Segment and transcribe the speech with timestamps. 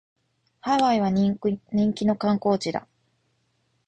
[0.61, 1.37] ハワイは人
[1.93, 2.87] 気の観光地だ